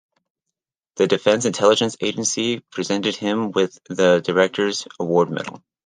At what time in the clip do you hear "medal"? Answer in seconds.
5.29-5.63